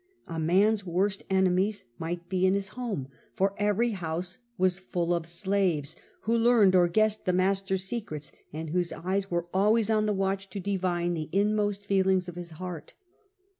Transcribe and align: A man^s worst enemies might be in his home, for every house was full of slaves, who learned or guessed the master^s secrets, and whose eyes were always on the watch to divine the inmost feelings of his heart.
A 0.25 0.37
man^s 0.39 0.83
worst 0.83 1.21
enemies 1.29 1.85
might 1.99 2.27
be 2.27 2.43
in 2.47 2.55
his 2.55 2.69
home, 2.69 3.07
for 3.35 3.53
every 3.59 3.91
house 3.91 4.39
was 4.57 4.79
full 4.79 5.13
of 5.13 5.27
slaves, 5.27 5.95
who 6.21 6.35
learned 6.35 6.75
or 6.75 6.87
guessed 6.87 7.25
the 7.25 7.31
master^s 7.31 7.81
secrets, 7.81 8.31
and 8.51 8.71
whose 8.71 8.91
eyes 8.93 9.29
were 9.29 9.45
always 9.53 9.91
on 9.91 10.07
the 10.07 10.13
watch 10.13 10.49
to 10.49 10.59
divine 10.59 11.13
the 11.13 11.29
inmost 11.31 11.85
feelings 11.85 12.27
of 12.27 12.33
his 12.35 12.49
heart. 12.57 12.95